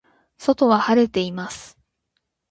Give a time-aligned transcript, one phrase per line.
[0.39, 1.77] 外は晴れています。